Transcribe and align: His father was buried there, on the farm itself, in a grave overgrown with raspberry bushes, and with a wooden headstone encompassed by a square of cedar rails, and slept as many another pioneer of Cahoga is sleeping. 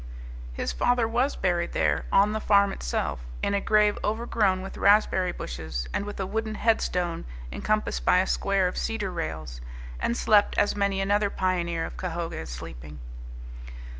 His 0.53 0.71
father 0.71 1.07
was 1.07 1.35
buried 1.35 1.73
there, 1.73 2.05
on 2.11 2.31
the 2.31 2.39
farm 2.39 2.71
itself, 2.71 3.19
in 3.43 3.53
a 3.53 3.61
grave 3.61 3.99
overgrown 4.03 4.63
with 4.63 4.75
raspberry 4.75 5.31
bushes, 5.31 5.87
and 5.93 6.05
with 6.05 6.19
a 6.19 6.25
wooden 6.25 6.55
headstone 6.55 7.23
encompassed 7.51 8.03
by 8.03 8.17
a 8.17 8.25
square 8.25 8.67
of 8.67 8.79
cedar 8.79 9.11
rails, 9.11 9.61
and 9.99 10.17
slept 10.17 10.57
as 10.57 10.75
many 10.75 11.01
another 11.01 11.29
pioneer 11.29 11.85
of 11.85 11.97
Cahoga 11.97 12.37
is 12.37 12.49
sleeping. 12.49 12.97